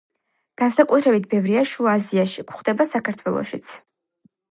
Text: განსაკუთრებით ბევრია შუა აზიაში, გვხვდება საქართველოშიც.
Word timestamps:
განსაკუთრებით 0.59 1.27
ბევრია 1.33 1.61
შუა 1.71 1.93
აზიაში, 1.97 2.45
გვხვდება 2.53 2.89
საქართველოშიც. 2.93 3.75